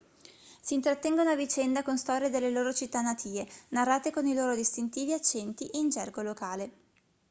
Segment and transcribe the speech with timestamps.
[0.61, 5.13] si intrattengono a vicenda con storie delle loro città natie narrate con i loro distintivi
[5.13, 6.71] accenti e in gergo locale